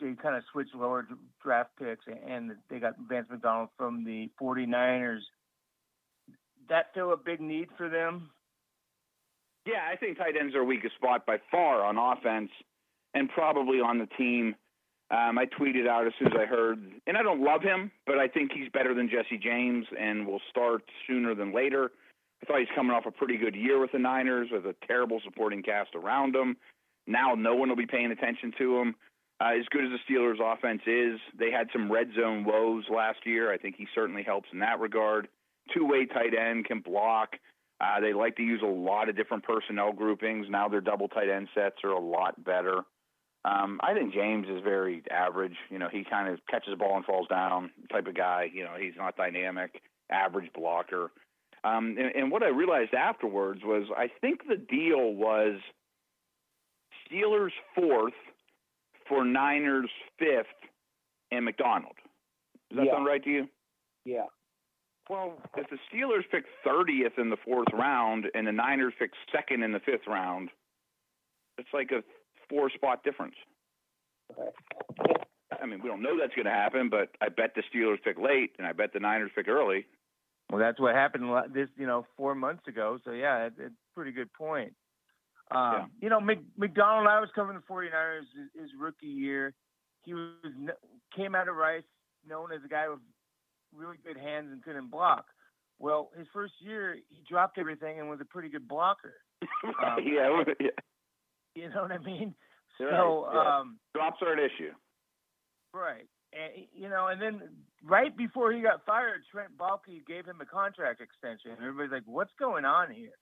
[0.00, 1.06] they kind of switched lower
[1.42, 5.20] draft picks, and they got Vance McDonald from the 49ers.
[6.68, 8.30] That still a big need for them?
[9.66, 12.50] Yeah, I think tight ends are weakest spot by far on offense,
[13.14, 14.54] and probably on the team.
[15.10, 18.18] Um, I tweeted out as soon as I heard, and I don't love him, but
[18.18, 21.90] I think he's better than Jesse James and will start sooner than later.
[22.42, 25.20] I thought he's coming off a pretty good year with the Niners with a terrible
[25.22, 26.56] supporting cast around him.
[27.06, 28.94] Now no one will be paying attention to him.
[29.38, 33.18] Uh, as good as the Steelers' offense is, they had some red zone woes last
[33.26, 33.52] year.
[33.52, 35.28] I think he certainly helps in that regard.
[35.74, 37.36] Two way tight end can block.
[37.82, 40.46] Uh, they like to use a lot of different personnel groupings.
[40.48, 42.82] Now their double tight end sets are a lot better.
[43.44, 45.56] Um, I think James is very average.
[45.68, 48.48] You know, he kind of catches the ball and falls down type of guy.
[48.54, 51.10] You know, he's not dynamic, average blocker.
[51.64, 55.58] Um, and, and what I realized afterwards was I think the deal was
[57.10, 58.14] Steelers fourth
[59.08, 60.46] for Niners fifth
[61.30, 61.96] and McDonald.
[62.70, 62.92] Does that Yeah.
[62.92, 63.48] sound right to you?
[64.04, 64.26] Yeah.
[65.12, 69.62] Well, if the Steelers pick 30th in the fourth round and the Niners pick second
[69.62, 70.48] in the fifth round,
[71.58, 72.02] it's like a
[72.48, 73.34] four spot difference.
[75.60, 78.18] I mean, we don't know that's going to happen, but I bet the Steelers pick
[78.18, 79.84] late and I bet the Niners pick early.
[80.50, 82.98] Well, that's what happened this, you know, four months ago.
[83.04, 84.72] So yeah, it, it's a pretty good point.
[85.50, 85.84] Um, Yeah.
[86.00, 89.52] You know, Mc, McDonald, I was covering the 49ers his, his rookie year.
[90.04, 90.32] He was
[91.14, 91.84] came out of Rice
[92.26, 93.00] known as a guy with
[93.74, 95.26] really good hands and couldn't block.
[95.78, 99.14] Well, his first year, he dropped everything and was a pretty good blocker.
[99.64, 100.68] Um, yeah, yeah.
[101.54, 102.34] You know what I mean?
[102.80, 102.90] Right,
[103.34, 103.58] yeah.
[103.58, 104.72] um, Drops are an issue.
[105.74, 106.08] Right.
[106.32, 107.42] And, you know, and then
[107.84, 111.52] right before he got fired, Trent Baalke gave him a contract extension.
[111.60, 113.12] Everybody's like, "What's going on here?"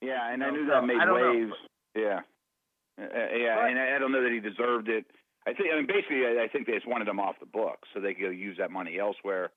[0.00, 1.30] Yeah, and I knew so, that made don't know.
[1.30, 1.52] waves.
[1.94, 2.20] Yeah,
[3.00, 5.04] uh, uh, yeah, But- and I, I don't know that he deserved it.
[5.48, 7.88] I think, I mean, basically, I, I think they just wanted him off the books
[7.94, 9.50] so they could go use that money elsewhere.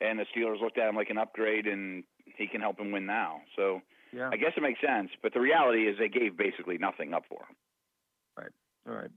[0.00, 3.06] And the Steelers looked at him like an upgrade, and he can help them win
[3.06, 3.40] now.
[3.56, 3.80] So
[4.12, 4.30] Yeah.
[4.32, 5.10] I guess it makes sense.
[5.22, 7.56] But the reality is, they gave basically nothing up for him.
[8.36, 8.52] Right.
[8.86, 9.10] All right.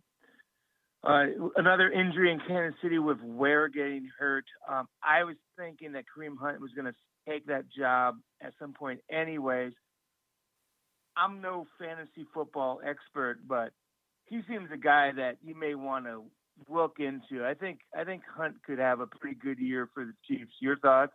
[1.02, 4.46] Uh, another injury in Kansas City with Ware getting hurt.
[4.68, 8.74] Um, I was thinking that Kareem Hunt was going to take that job at some
[8.74, 9.72] point, anyways.
[11.16, 13.72] I'm no fantasy football expert, but
[14.30, 16.24] he seems a guy that you may want to
[16.70, 17.46] look into.
[17.46, 20.52] I think I think Hunt could have a pretty good year for the Chiefs.
[20.60, 21.14] Your thoughts?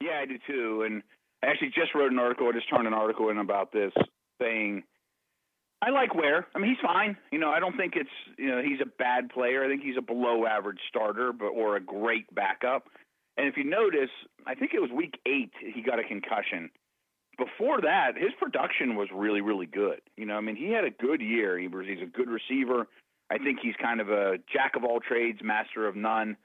[0.00, 0.82] Yeah, I do too.
[0.84, 1.02] And
[1.42, 2.48] I actually just wrote an article.
[2.48, 3.92] I just turned an article in about this,
[4.40, 4.84] saying
[5.80, 6.46] I like Ware.
[6.54, 7.16] I mean, he's fine.
[7.30, 9.64] You know, I don't think it's you know he's a bad player.
[9.64, 12.88] I think he's a below average starter, but or a great backup.
[13.36, 14.10] And if you notice,
[14.46, 16.70] I think it was week eight he got a concussion.
[17.38, 20.00] Before that, his production was really, really good.
[20.16, 21.58] You know, I mean, he had a good year.
[21.58, 22.88] He was he's a good receiver.
[23.30, 26.36] I think he's kind of a jack of all trades, master of none.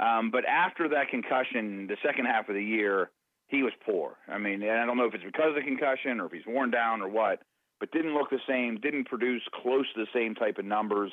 [0.00, 3.10] Um, but after that concussion, the second half of the year,
[3.48, 4.16] he was poor.
[4.28, 6.70] I mean, I don't know if it's because of the concussion or if he's worn
[6.70, 7.42] down or what,
[7.78, 11.12] but didn't look the same, didn't produce close to the same type of numbers.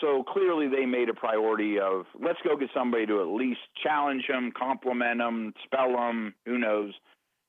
[0.00, 4.24] So clearly they made a priority of let's go get somebody to at least challenge
[4.28, 6.92] him, compliment him, spell him, who knows.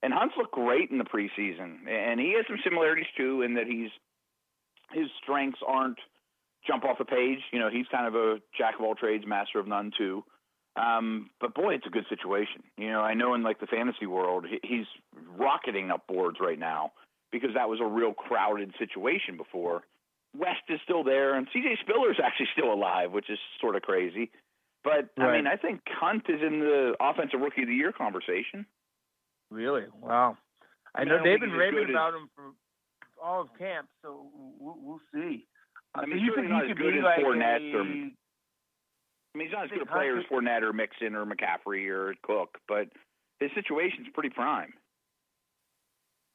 [0.04, 3.66] And Hunt's looked great in the preseason, and he has some similarities too in that
[3.66, 3.90] he's
[4.92, 5.98] his strengths aren't
[6.66, 7.40] jump off the page.
[7.52, 10.24] You know, he's kind of a jack of all trades, master of none too.
[10.76, 12.64] Um, but boy, it's a good situation.
[12.78, 14.86] You know, I know in like the fantasy world, he's
[15.36, 16.92] rocketing up boards right now
[17.32, 19.84] because that was a real crowded situation before.
[20.38, 24.30] West is still there, and CJ Spiller's actually still alive, which is sort of crazy.
[24.84, 28.66] But I mean, I think Hunt is in the offensive rookie of the year conversation.
[29.52, 29.84] Really?
[30.02, 30.38] Wow.
[30.96, 32.44] I I know I they've been raving as- about him for
[33.24, 34.28] all of camp, so
[34.60, 35.46] we'll, we'll see.
[35.96, 38.16] Uh, I mean, so you think he could be like Fournette a, or- I mean,
[39.48, 42.88] he's not as good a player as Fournette or Mixon or McCaffrey or Cook, but
[43.40, 44.74] his situation's pretty prime.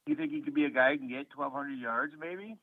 [0.07, 2.57] you think he could be a guy who can get 1,200 yards, maybe?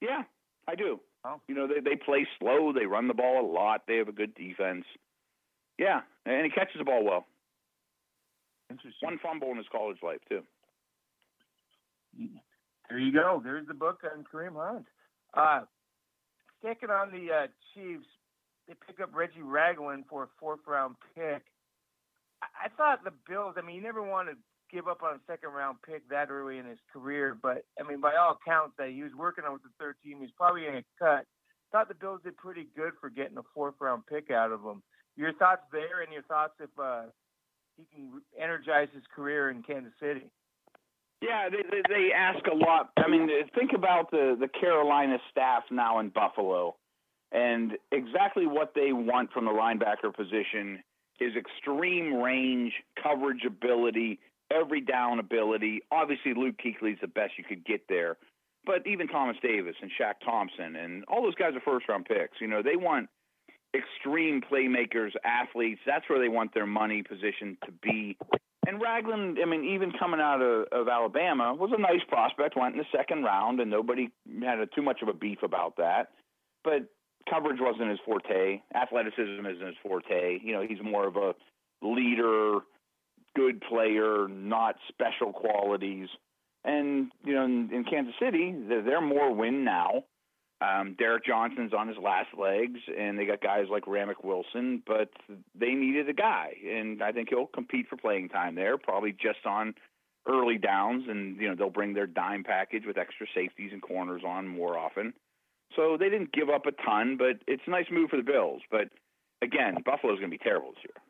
[0.00, 0.22] Yeah,
[0.68, 1.00] I do.
[1.24, 1.40] Oh.
[1.48, 4.12] You know, they they play slow, they run the ball a lot, they have a
[4.12, 4.84] good defense.
[5.78, 7.26] Yeah, and he catches the ball well.
[8.70, 9.08] Interesting.
[9.08, 10.42] One fumble in his college life too.
[12.88, 13.40] There you go.
[13.42, 14.86] There's the book on Kareem Hunt.
[15.34, 15.62] Uh,
[16.60, 18.06] sticking on the uh, Chiefs,
[18.68, 21.42] they pick up Reggie Ragland for a fourth round pick.
[22.42, 23.54] I thought the Bills.
[23.56, 24.36] I mean, you never want to
[24.72, 28.00] give up on a second round pick that early in his career, but I mean,
[28.00, 30.18] by all accounts, that he was working on with the third team.
[30.20, 31.26] He's probably going to cut.
[31.72, 34.82] Thought the Bills did pretty good for getting a fourth round pick out of him.
[35.16, 37.04] Your thoughts there, and your thoughts if uh,
[37.76, 40.30] he can energize his career in Kansas City.
[41.20, 42.90] Yeah, they, they, they ask a lot.
[42.96, 46.76] I mean, think about the the Carolina staff now in Buffalo,
[47.32, 50.82] and exactly what they want from the linebacker position
[51.20, 54.18] is extreme range, coverage ability,
[54.50, 55.80] every down ability.
[55.90, 58.16] Obviously, Luke Kuechly's the best you could get there,
[58.66, 62.40] but even Thomas Davis and Shaq Thompson and all those guys are first round picks.
[62.40, 63.08] You know, they want
[63.74, 65.80] extreme playmakers, athletes.
[65.86, 68.16] That's where they want their money position to be.
[68.66, 72.56] And Ragland, I mean, even coming out of, of Alabama, was a nice prospect.
[72.56, 74.10] Went in the second round, and nobody
[74.42, 76.12] had a, too much of a beef about that.
[76.62, 76.88] But
[77.28, 78.62] coverage wasn't his forte.
[78.74, 80.38] Athleticism isn't his forte.
[80.42, 81.34] You know, he's more of a
[81.82, 82.60] leader,
[83.36, 86.08] good player, not special qualities.
[86.64, 90.04] And you know, in, in Kansas City, they're, they're more win now.
[90.64, 95.10] Um, Derrick Johnson's on his last legs, and they got guys like Ramik Wilson, but
[95.58, 99.44] they needed a guy, and I think he'll compete for playing time there, probably just
[99.44, 99.74] on
[100.26, 104.22] early downs, and you know they'll bring their dime package with extra safeties and corners
[104.26, 105.12] on more often.
[105.76, 108.62] So they didn't give up a ton, but it's a nice move for the Bills.
[108.70, 108.88] But
[109.42, 111.03] again, Buffalo's going to be terrible this year.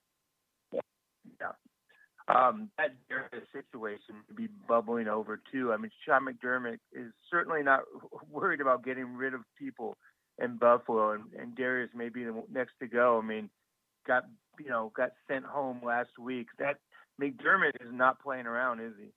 [2.26, 5.72] Um, that Dareus situation could be bubbling over too.
[5.72, 7.80] I mean, Sean McDermott is certainly not
[8.30, 9.96] worried about getting rid of people
[10.42, 13.20] in Buffalo, and, and Dareus may be the next to go.
[13.22, 13.50] I mean,
[14.06, 14.24] got
[14.58, 16.48] you know got sent home last week.
[16.58, 16.78] That
[17.20, 19.10] McDermott is not playing around, is he?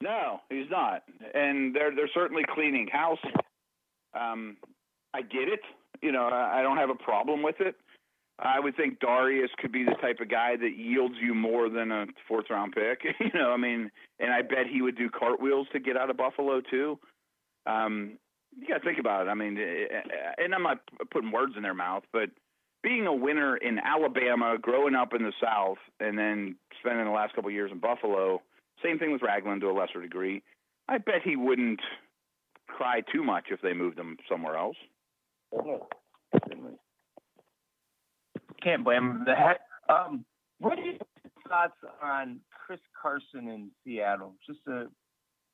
[0.00, 1.02] No, he's not,
[1.34, 3.18] and they're they're certainly cleaning house.
[4.18, 4.56] Um,
[5.12, 5.60] I get it.
[6.02, 7.74] You know, I don't have a problem with it.
[8.42, 11.92] I would think Dareus could be the type of guy that yields you more than
[11.92, 13.02] a fourth round pick.
[13.20, 16.16] you know, I mean, and I bet he would do cartwheels to get out of
[16.16, 16.98] Buffalo too.
[17.66, 18.12] Um,
[18.58, 19.30] you got to think about it.
[19.30, 20.00] I mean, eh,
[20.38, 22.30] and I'm not putting words in their mouth, but
[22.82, 27.34] being a winner in Alabama, growing up in the South, and then spending the last
[27.34, 28.40] couple years in Buffalo,
[28.82, 30.42] same thing with Ragland to a lesser degree.
[30.88, 31.80] I bet he wouldn't
[32.66, 34.76] cry too much if they moved him somewhere else.
[38.62, 39.60] Can't blame him that.
[39.88, 40.24] Um,
[40.58, 40.98] what are your
[41.48, 44.34] thoughts on Chris Carson in Seattle?
[44.46, 44.86] Just a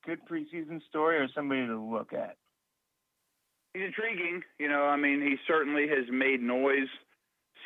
[0.04, 2.36] good preseason story or somebody to look at?
[3.74, 4.42] He's intriguing.
[4.58, 6.88] You know, I mean, he certainly has made noise,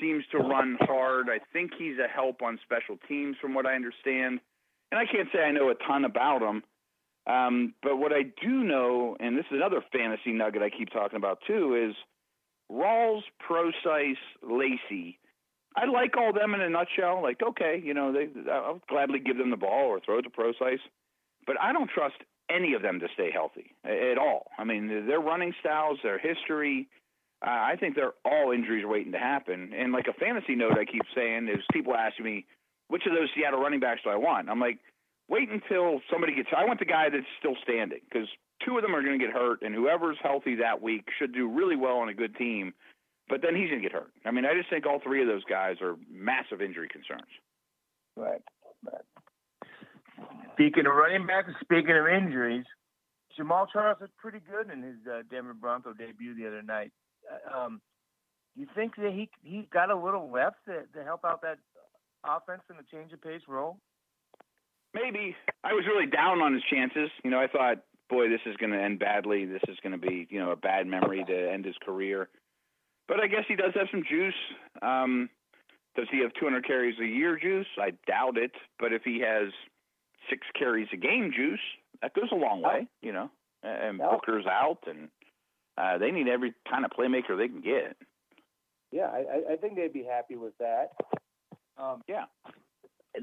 [0.00, 1.28] seems to run hard.
[1.30, 4.40] I think he's a help on special teams, from what I understand.
[4.90, 6.62] And I can't say I know a ton about him.
[7.26, 11.16] Um, but what I do know, and this is another fantasy nugget I keep talking
[11.16, 11.94] about too, is
[12.72, 15.19] Rawls, Prosise, Lacy.
[15.76, 17.22] I like all them in a nutshell.
[17.22, 20.30] Like, okay, you know, they, I'll gladly give them the ball or throw it to
[20.30, 20.80] Prosise,
[21.46, 22.16] but I don't trust
[22.50, 24.48] any of them to stay healthy at all.
[24.58, 26.88] I mean, their running styles, their history.
[27.46, 29.72] Uh, I think they're all injuries waiting to happen.
[29.74, 32.44] And like a fantasy note, I keep saying is people ask me,
[32.88, 34.50] which of those Seattle running backs do I want?
[34.50, 34.78] I'm like,
[35.28, 36.48] wait until somebody gets.
[36.54, 38.28] I want the guy that's still standing because
[38.66, 41.48] two of them are going to get hurt, and whoever's healthy that week should do
[41.48, 42.74] really well on a good team.
[43.30, 44.10] But then he's going to get hurt.
[44.26, 47.30] I mean, I just think all three of those guys are massive injury concerns.
[48.16, 48.42] Right.
[48.84, 50.26] right.
[50.54, 52.64] Speaking of running backs, speaking of injuries,
[53.38, 56.90] Jamaal Charles was pretty good in his uh, Denver Bronco debut the other night.
[57.30, 57.80] Uh, um,
[58.56, 61.58] you think that he he got a little left to, to help out that
[62.24, 63.78] offense in the change of pace role?
[64.92, 67.10] Maybe I was really down on his chances.
[67.22, 69.44] You know, I thought, boy, this is going to end badly.
[69.44, 72.28] This is going to be, you know, a bad memory to end his career.
[73.10, 74.38] But I guess he does have some juice.
[74.82, 75.28] Um,
[75.96, 77.66] does he have 200 carries a year juice?
[77.76, 78.52] I doubt it.
[78.78, 79.52] But if he has
[80.30, 81.58] six carries a game juice,
[82.02, 83.28] that goes a long way, you know.
[83.64, 85.08] And Booker's out, and
[85.76, 87.96] uh, they need every kind of playmaker they can get.
[88.92, 90.92] Yeah, I, I think they'd be happy with that.
[91.76, 92.26] Um, yeah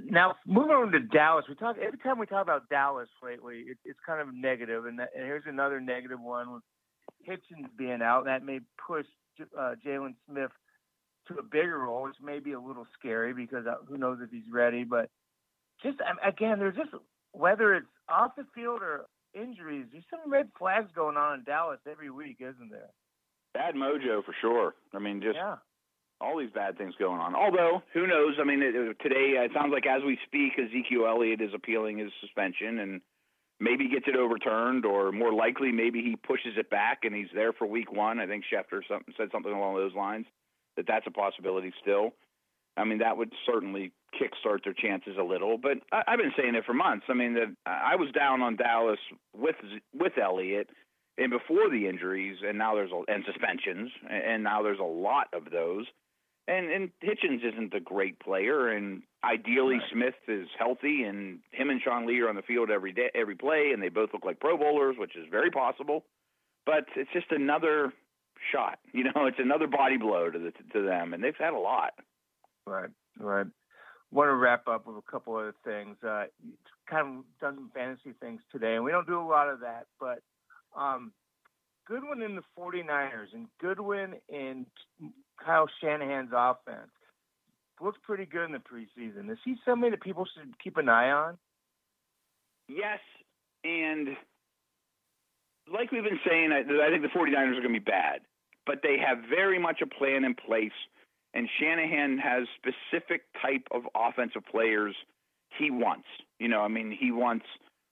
[0.05, 3.78] now moving on to Dallas, we talk every time we talk about Dallas lately, it,
[3.86, 6.64] it's kind of negative, and, that, and here's another negative one with
[7.28, 8.26] Hitchens being out.
[8.26, 9.05] That may push
[9.57, 10.51] uh, Jaylon Smith
[11.27, 14.29] to a bigger role, which may be a little scary because uh, who knows if
[14.29, 14.83] he's ready.
[14.83, 15.09] But
[15.83, 16.91] just again, there's just
[17.31, 21.79] whether it's off the field or injuries, there's some red flags going on in Dallas
[21.89, 22.89] every week, isn't there?
[23.53, 24.75] Bad mojo for sure.
[24.93, 25.55] I mean, just yeah
[26.19, 27.35] all these bad things going on.
[27.35, 28.35] Although, who knows?
[28.39, 32.11] I mean, it, today it sounds like as we speak, Ezekiel Elliott is appealing his
[32.21, 33.01] suspension and
[33.60, 37.53] maybe gets it overturned, or more likely, maybe he pushes it back and he's there
[37.53, 38.20] for Week One.
[38.20, 40.26] I think Schefter something, said something along those lines
[40.76, 42.14] that that's a possibility still.
[42.78, 45.58] I mean, that would certainly kickstart their chances a little.
[45.58, 47.05] But I, I've been saying it for months.
[47.10, 48.99] I mean, that I was down on Dallas
[49.36, 49.55] with
[49.93, 50.70] with Elliott
[51.18, 55.28] and before the injuries, and now there's a, and suspensions, and now there's a lot
[55.34, 55.88] of those.
[56.48, 59.89] And and Hitchens isn't a great player, and ideally Right.
[59.91, 63.36] Smith is healthy, and him and Sean Lee are on the field every day, every
[63.36, 66.06] play, and they both look like Pro Bowlers, which is very possible.
[66.66, 67.93] But it's just another
[68.52, 69.26] shot, you know.
[69.26, 71.93] It's another body blow to the to them, and they've had a lot.
[72.66, 72.89] Right,
[73.20, 73.48] right.
[74.12, 75.98] Want to wrap up with a couple other things.
[76.02, 76.26] Uh,
[76.89, 79.88] kind of done some fantasy things today, and we don't do a lot of that,
[80.00, 80.20] but
[80.78, 81.12] um,
[81.88, 84.66] Goodwin in the 49ers and Goodwin in
[85.43, 86.91] Kyle Shanahan's offense
[87.81, 89.31] looks pretty good in the preseason.
[89.31, 91.38] Is he somebody that people should keep an eye on?
[92.67, 92.99] Yes,
[93.63, 94.09] and
[95.71, 98.21] like we've been saying, I, I think the 49ers are going to be bad,
[98.65, 100.75] but they have very much a plan in place,
[101.33, 104.95] and Shanahan has specific type of offensive players
[105.57, 106.07] he wants.
[106.39, 107.45] You know, I mean, he wants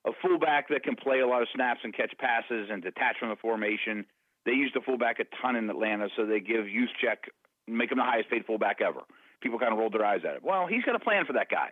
[0.05, 3.29] a fullback that can play a lot of snaps and catch passes and detach from
[3.29, 4.05] the formation.
[4.45, 7.29] They use the fullback a ton in Atlanta, so they give Juszczyk,
[7.67, 9.01] make him the highest paid fullback ever.
[9.41, 10.43] People kind of rolled their eyes at it.
[10.43, 11.69] Well, he's got a plan for that guy.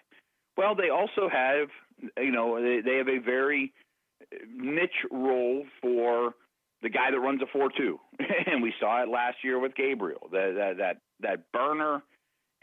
[0.57, 1.69] Well, they also have,
[2.17, 3.74] you know, they, they have a very
[4.21, 6.34] uh, niche role for
[6.82, 7.99] the guy that runs a four-two,
[8.45, 10.28] and we saw it last year with Gabriel.
[10.32, 12.03] That that that, that burner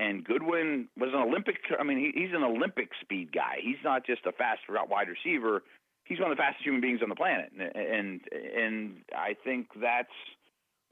[0.00, 1.56] and Goodwin was an Olympic.
[1.78, 3.56] I mean, he, he's an Olympic speed guy.
[3.62, 5.62] He's not just a fast route wide receiver.
[6.11, 10.08] He's one of the fastest human beings on the planet, and and, I think that's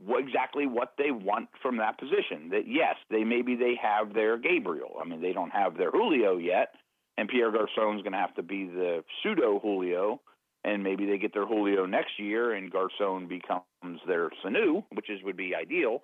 [0.08, 2.50] exactly what they want from that position.
[2.50, 4.94] That yes, they maybe they have their Gabriel.
[5.02, 6.68] I mean, they don't have their Julio yet,
[7.16, 10.20] and Pierre Garcon's going to have to be the pseudo Julio,
[10.62, 15.20] and maybe they get their Julio next year, and Garcon becomes their Sanu, which is
[15.24, 16.00] would be ideal.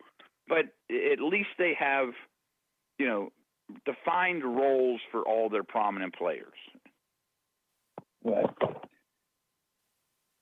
[0.49, 2.09] But at least they have,
[2.99, 3.31] you know,
[3.87, 6.59] defined roles for all their prominent players.
[8.25, 8.47] Right.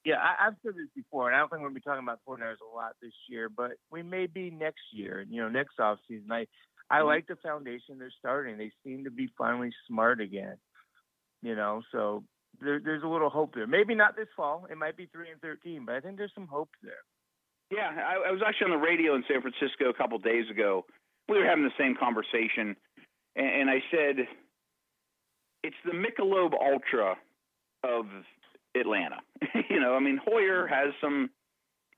[0.04, 2.02] Yeah, I, I've said this before, and I don't think we're going to be talking
[2.02, 5.78] about 49ers a lot this year, but we may be next year, you know, next
[5.78, 6.30] offseason.
[6.30, 6.46] I,
[6.90, 7.06] I Mhm.
[7.06, 8.58] like the foundation they're starting.
[8.58, 10.56] They seem to be finally smart again,
[11.40, 12.24] you know, so
[12.60, 13.66] there, there's a little hope there.
[13.68, 14.66] Maybe not this fall.
[14.70, 17.04] It might be 3 and 13, but I think there's some hope there.
[17.70, 20.84] Yeah, I, I was actually on the radio in San Francisco a couple days ago.
[21.28, 22.76] We were having the same conversation,
[23.36, 24.26] and, and I said,
[25.62, 27.16] "It's the Michelob Ultra
[27.84, 28.06] of
[28.78, 29.20] Atlanta."
[29.70, 31.30] you know, I mean, Hoyer has some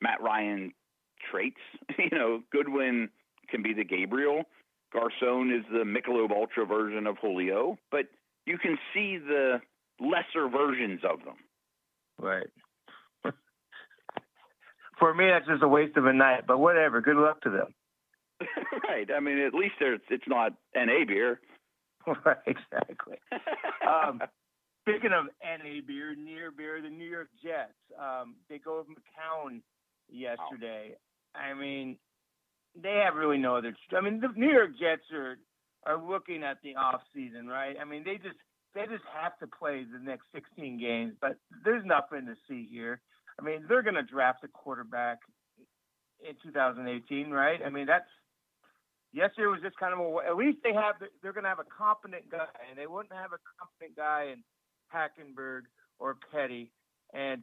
[0.01, 0.73] Matt Ryan
[1.31, 1.61] traits.
[1.99, 3.09] you know, Goodwin
[3.49, 4.45] can be the Gabriel.
[4.93, 8.07] Garcon is the Michelob Ultra version of Julio, but
[8.47, 9.61] you can see the
[10.01, 11.37] lesser versions of them.
[12.19, 12.47] Right.
[14.99, 17.01] For me, that's just a waste of a night, but whatever.
[17.01, 17.75] Good luck to them.
[18.89, 19.09] right.
[19.15, 21.41] I mean, at least it's not NA beer.
[22.25, 23.17] right, exactly.
[23.87, 24.21] Um,
[24.87, 29.63] Speaking of NA beer, near beer, the New York Jets, um, they go with McCown
[30.11, 30.93] yesterday.
[31.35, 31.97] I mean,
[32.77, 33.75] they have really no other.
[33.97, 35.37] I mean, the New York Jets are
[35.87, 37.77] are looking at the off season, right?
[37.81, 38.37] I mean, they just
[38.75, 43.01] they just have to play the next 16 games, but there's nothing to see here.
[43.39, 45.19] I mean, they're going to draft a quarterback
[46.21, 47.61] in 2018, right?
[47.65, 48.09] I mean, that's
[49.13, 50.29] yesterday was just kind of a.
[50.29, 50.97] At least they have.
[51.23, 54.43] They're going to have a competent guy, and they wouldn't have a competent guy in
[54.93, 55.63] Hackenberg
[55.99, 56.73] or Petty.
[57.13, 57.43] And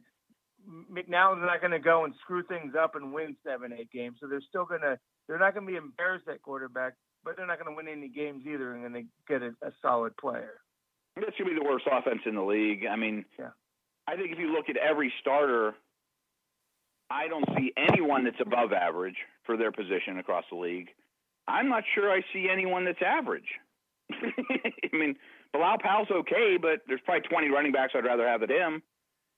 [0.68, 4.18] McCown's not going to go and screw things up and win seven, eight games.
[4.20, 4.98] So they're still going to.
[5.28, 8.08] They're not going to be embarrassed at quarterback, but they're not going to win any
[8.08, 10.60] games either, and going to get a, a solid player.
[11.16, 12.84] That's going to be the worst offense in the league.
[12.90, 13.50] I mean, Yeah.
[14.08, 15.74] I think if you look at every starter,
[17.08, 20.88] I don't see anyone that's above average for their position across the league.
[21.46, 23.48] I'm not sure I see anyone that's average.
[24.12, 25.16] I mean,
[25.52, 28.82] Bilal Powell's okay, but there's probably 20 running backs I'd rather have than him.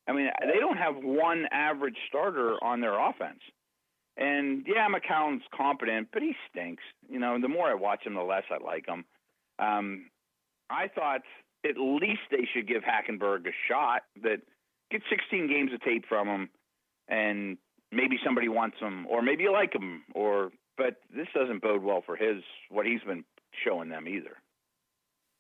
[0.07, 3.41] I mean, they don't have one average starter on their offense.
[4.17, 6.83] And yeah, McCown's competent, but he stinks.
[7.09, 9.05] You know, the more I watch him, the less I like him.
[9.59, 10.07] Um,
[10.71, 11.23] I thought
[11.65, 14.03] at least they should give Hackenberg a shot.
[14.23, 14.41] That
[14.91, 16.51] get 16 games of tape from him,
[17.09, 17.59] and
[17.91, 22.03] maybe somebody wants him, or maybe you like him, or but this doesn't bode well
[22.05, 23.25] for his what he's been
[23.65, 24.37] showing them either.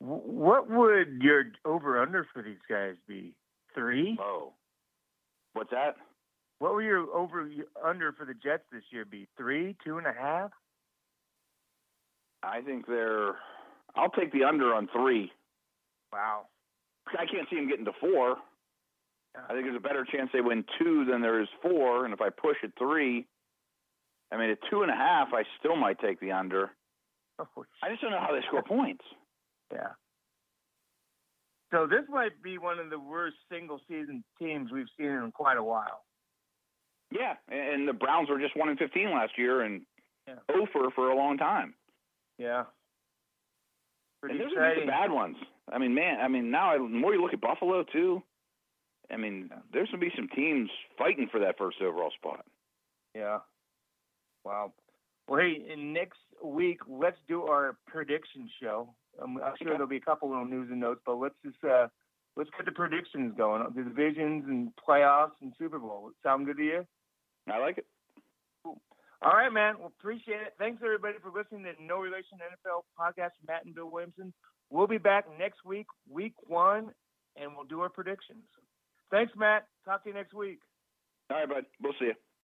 [0.04, 3.34] Wh- What would your over under for these guys be?
[3.74, 4.16] Three?
[4.20, 4.52] Oh,
[5.54, 5.96] what's that?
[6.58, 7.48] What will your over
[7.84, 9.26] under for the Jets this year be?
[9.36, 10.50] Three, two and a half?
[12.42, 13.34] I think they're.
[13.96, 15.32] I'll take the under on three.
[16.12, 16.46] Wow.
[17.08, 18.36] I can't see them getting to four.
[19.36, 22.04] I think there's a better chance they win two than there is four.
[22.04, 23.26] And if I push at three,
[24.30, 26.70] I mean at two and a half, I still might take the under.
[27.38, 27.46] Oh,
[27.82, 29.04] I just don't know how they score points.
[29.72, 29.88] Yeah.
[31.72, 35.56] So this might be one of the worst single season teams we've seen in quite
[35.56, 36.04] a while.
[37.10, 39.82] Yeah, and the Browns were just one in fifteen last year, and
[40.26, 40.34] Yeah.
[40.48, 41.74] over for a long time.
[42.38, 42.64] Yeah.
[44.20, 44.86] Pretty and those are exciting.
[44.86, 45.36] the bad ones.
[45.70, 48.22] I mean, man, I mean, now I, the more you look at Buffalo too,
[49.10, 52.44] I mean, there's going to be some teams fighting for that first overall spot.
[53.14, 53.40] Yeah.
[54.44, 54.72] Wow.
[55.28, 58.94] Well, hey, next week let's do our prediction show.
[59.22, 61.88] Um, I'm sure there'll be a couple little news and notes, but let's just uh,
[62.36, 63.64] let's get the predictions going.
[63.74, 66.10] The divisions and playoffs and Super Bowl.
[66.22, 66.86] Sound good to you?
[67.50, 67.86] I like it.
[68.64, 68.80] Cool.
[69.22, 69.76] All right, man.
[69.78, 70.54] Well, appreciate it.
[70.58, 73.30] Thanks everybody for listening to No Relation NFL podcast.
[73.46, 74.32] Matt and Bill Williamson.
[74.70, 76.90] We'll be back next week, week one,
[77.36, 78.44] and we'll do our predictions.
[79.10, 79.66] Thanks, Matt.
[79.84, 80.58] Talk to you next week.
[81.30, 81.64] All right, bud.
[81.82, 82.14] We'll see you.